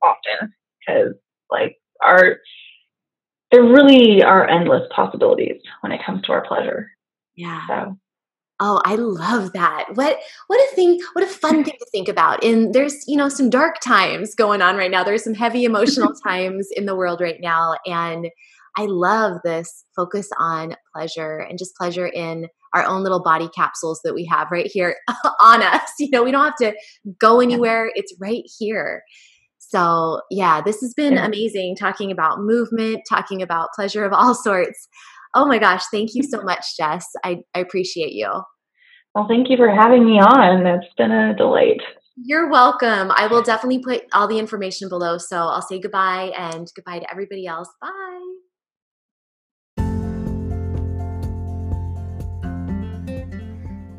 [0.03, 1.15] often because
[1.51, 2.39] like our
[3.53, 6.91] there really are endless possibilities when it comes to our pleasure.
[7.37, 7.61] Yeah.
[7.69, 7.99] So
[8.59, 9.85] Oh, I love that.
[9.95, 12.43] What what a thing, what a fun thing to think about.
[12.43, 15.05] And there's, you know, some dark times going on right now.
[15.05, 17.75] There's some heavy emotional times in the world right now.
[17.85, 18.29] And
[18.79, 24.01] I love this focus on pleasure and just pleasure in our own little body capsules
[24.05, 24.97] that we have right here
[25.43, 25.91] on us.
[25.99, 26.75] You know, we don't have to
[27.19, 29.03] go anywhere, it's right here.
[29.69, 34.89] So, yeah, this has been amazing talking about movement, talking about pleasure of all sorts.
[35.35, 37.07] Oh my gosh, thank you so much, Jess.
[37.25, 38.31] I, I appreciate you.
[39.15, 40.67] Well, thank you for having me on.
[40.67, 41.81] It's been a delight.
[42.17, 43.11] You're welcome.
[43.15, 45.19] I will definitely put all the information below.
[45.19, 47.69] So I'll say goodbye and goodbye to everybody else.
[47.81, 48.26] Bye.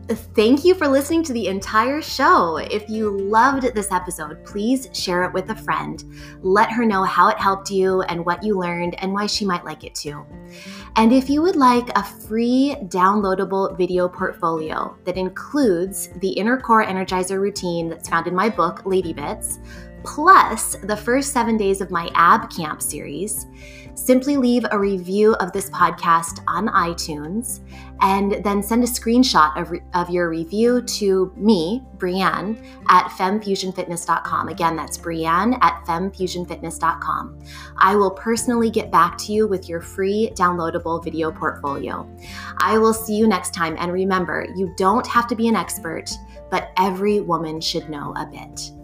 [0.09, 2.55] Thank you for listening to the entire show.
[2.55, 6.01] If you loved this episode, please share it with a friend.
[6.41, 9.65] Let her know how it helped you and what you learned and why she might
[9.65, 10.25] like it too.
[10.95, 16.85] And if you would like a free downloadable video portfolio that includes the inner core
[16.85, 19.59] energizer routine that's found in my book, Lady Bits,
[20.05, 23.45] plus the first seven days of my ab camp series,
[23.97, 27.61] simply leave a review of this podcast on iTunes
[28.01, 34.49] and then send a screenshot of, re- of your review to me, Brianne, at femfusionfitness.com.
[34.49, 37.39] Again, that's Brianne at femfusionfitness.com.
[37.77, 42.07] I will personally get back to you with your free downloadable video portfolio.
[42.59, 43.75] I will see you next time.
[43.79, 46.11] And remember, you don't have to be an expert,
[46.51, 48.76] but every woman should know a bit.